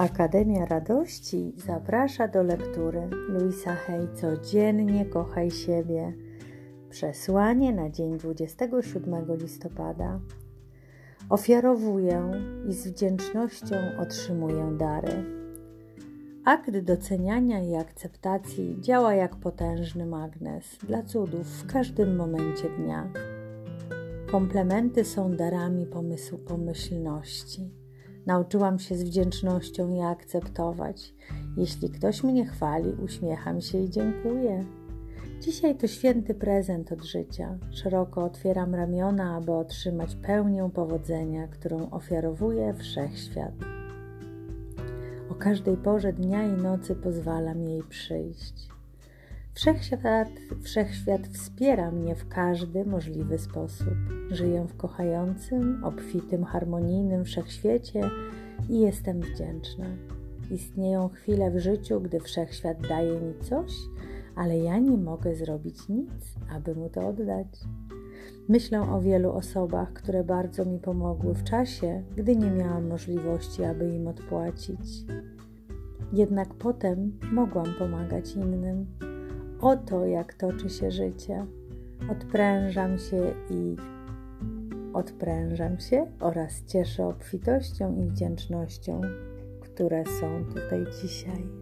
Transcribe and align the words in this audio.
Akademia 0.00 0.64
Radości 0.64 1.52
zaprasza 1.56 2.28
do 2.28 2.42
lektury 2.42 3.08
Luisa 3.28 3.74
Hay 3.74 4.08
Codziennie 4.14 5.04
kochaj 5.04 5.50
siebie. 5.50 6.12
Przesłanie 6.90 7.72
na 7.72 7.90
dzień 7.90 8.18
27 8.18 9.36
listopada. 9.36 10.20
Ofiarowuję 11.28 12.32
i 12.68 12.72
z 12.72 12.88
wdzięcznością 12.88 13.76
otrzymuję 13.98 14.76
dary. 14.78 15.24
Akt 16.44 16.78
doceniania 16.78 17.60
i 17.60 17.74
akceptacji 17.74 18.76
działa 18.80 19.14
jak 19.14 19.36
potężny 19.36 20.06
magnes 20.06 20.78
dla 20.78 21.02
cudów 21.02 21.46
w 21.46 21.66
każdym 21.66 22.16
momencie 22.16 22.68
dnia. 22.78 23.12
Komplementy 24.30 25.04
są 25.04 25.36
darami 25.36 25.86
pomysłu 25.86 26.38
pomyślności 26.38 27.79
Nauczyłam 28.26 28.78
się 28.78 28.94
z 28.94 29.02
wdzięcznością 29.02 29.88
je 29.88 30.06
akceptować. 30.06 31.14
Jeśli 31.56 31.90
ktoś 31.90 32.24
mnie 32.24 32.46
chwali, 32.46 32.92
uśmiecham 33.04 33.60
się 33.60 33.78
i 33.78 33.90
dziękuję. 33.90 34.64
Dzisiaj 35.40 35.76
to 35.76 35.86
święty 35.86 36.34
prezent 36.34 36.92
od 36.92 37.04
życia. 37.04 37.58
Szeroko 37.70 38.24
otwieram 38.24 38.74
ramiona, 38.74 39.36
aby 39.36 39.52
otrzymać 39.52 40.16
pełnię 40.16 40.70
powodzenia, 40.74 41.48
którą 41.48 41.90
ofiarowuje 41.90 42.74
wszechświat. 42.74 43.54
O 45.30 45.34
każdej 45.34 45.76
porze 45.76 46.12
dnia 46.12 46.42
i 46.42 46.52
nocy 46.52 46.94
pozwalam 46.94 47.62
jej 47.62 47.82
przyjść. 47.82 48.68
Wszechświat, 49.54 50.28
wszechświat 50.62 51.28
wspiera 51.28 51.90
mnie 51.90 52.14
w 52.14 52.28
każdy 52.28 52.84
możliwy 52.84 53.38
sposób. 53.38 53.94
Żyję 54.30 54.66
w 54.68 54.76
kochającym, 54.76 55.84
obfitym, 55.84 56.44
harmonijnym 56.44 57.24
wszechświecie 57.24 58.00
i 58.68 58.80
jestem 58.80 59.20
wdzięczna. 59.20 59.86
Istnieją 60.50 61.08
chwile 61.08 61.50
w 61.50 61.58
życiu, 61.58 62.00
gdy 62.00 62.20
wszechświat 62.20 62.88
daje 62.88 63.20
mi 63.20 63.34
coś, 63.40 63.72
ale 64.34 64.58
ja 64.58 64.78
nie 64.78 64.96
mogę 64.96 65.34
zrobić 65.34 65.88
nic, 65.88 66.10
aby 66.50 66.74
mu 66.74 66.88
to 66.88 67.08
oddać. 67.08 67.60
Myślę 68.48 68.80
o 68.80 69.00
wielu 69.00 69.32
osobach, 69.32 69.92
które 69.92 70.24
bardzo 70.24 70.64
mi 70.64 70.78
pomogły 70.78 71.34
w 71.34 71.44
czasie, 71.44 72.02
gdy 72.16 72.36
nie 72.36 72.50
miałam 72.50 72.88
możliwości, 72.88 73.64
aby 73.64 73.94
im 73.94 74.08
odpłacić. 74.08 75.04
Jednak 76.12 76.54
potem 76.54 77.18
mogłam 77.32 77.66
pomagać 77.78 78.36
innym. 78.36 78.86
Oto 79.60 80.06
jak 80.06 80.34
toczy 80.34 80.70
się 80.70 80.90
życie. 80.90 81.46
Odprężam 82.10 82.98
się 82.98 83.34
i 83.50 83.76
odprężam 84.92 85.80
się 85.80 86.06
oraz 86.20 86.64
cieszę 86.64 87.06
obfitością 87.06 87.96
i 87.96 88.06
wdzięcznością, 88.06 89.00
które 89.60 90.04
są 90.20 90.44
tutaj 90.54 90.84
dzisiaj. 91.02 91.59